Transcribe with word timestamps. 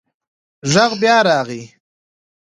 غږ 0.73 0.91
بیا 1.01 1.17
راغی. 1.27 1.63